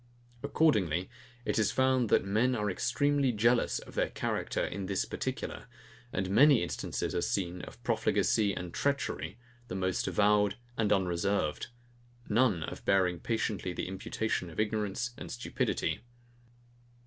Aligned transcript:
Accordingly, 0.41 1.11
it 1.45 1.59
is 1.59 1.71
found, 1.71 2.09
that 2.09 2.25
men 2.25 2.55
are 2.55 2.71
extremely 2.71 3.31
jealous 3.31 3.77
of 3.77 3.93
their 3.93 4.09
character 4.09 4.65
in 4.65 4.87
this 4.87 5.05
particular; 5.05 5.67
and 6.11 6.27
many 6.31 6.63
instances 6.63 7.13
are 7.13 7.21
seen 7.21 7.61
of 7.65 7.83
profligacy 7.83 8.51
and 8.51 8.73
treachery, 8.73 9.37
the 9.67 9.75
most 9.75 10.07
avowed 10.07 10.55
and 10.75 10.91
unreserved; 10.91 11.67
none 12.27 12.63
of 12.63 12.83
bearing 12.83 13.19
patiently 13.19 13.73
the 13.73 13.87
imputation 13.87 14.49
of 14.49 14.59
ignorance 14.59 15.11
and 15.19 15.31
stupidity. 15.31 16.01